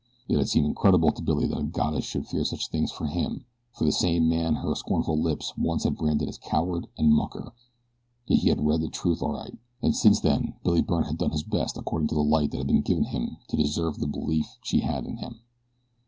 [0.27, 3.45] It had seemed incredible to Billy that a goddess should feel such things for him
[3.71, 7.53] for the same man her scornful lips once had branded as coward and mucker;
[8.25, 11.43] yet he had read the truth aright, and since then Billy Byrne had done his
[11.43, 14.79] best according to the light that had been given him to deserve the belief she
[14.79, 15.41] had in him.